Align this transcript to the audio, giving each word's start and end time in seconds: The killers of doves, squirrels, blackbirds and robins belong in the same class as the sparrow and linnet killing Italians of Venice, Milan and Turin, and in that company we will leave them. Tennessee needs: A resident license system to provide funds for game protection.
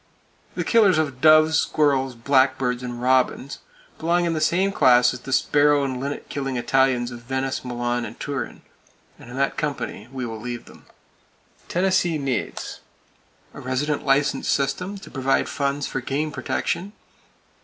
The 0.55 0.63
killers 0.63 0.97
of 0.97 1.21
doves, 1.21 1.59
squirrels, 1.59 2.15
blackbirds 2.15 2.81
and 2.81 2.99
robins 2.99 3.59
belong 3.99 4.25
in 4.25 4.33
the 4.33 4.41
same 4.41 4.71
class 4.71 5.13
as 5.13 5.19
the 5.19 5.31
sparrow 5.31 5.83
and 5.83 5.99
linnet 5.99 6.27
killing 6.27 6.57
Italians 6.57 7.11
of 7.11 7.19
Venice, 7.21 7.63
Milan 7.63 8.03
and 8.03 8.19
Turin, 8.19 8.63
and 9.19 9.29
in 9.29 9.37
that 9.37 9.57
company 9.57 10.07
we 10.11 10.25
will 10.25 10.39
leave 10.39 10.65
them. 10.65 10.87
Tennessee 11.67 12.17
needs: 12.17 12.79
A 13.53 13.61
resident 13.61 14.03
license 14.03 14.47
system 14.49 14.97
to 14.97 15.11
provide 15.11 15.47
funds 15.47 15.85
for 15.85 16.01
game 16.01 16.31
protection. 16.31 16.93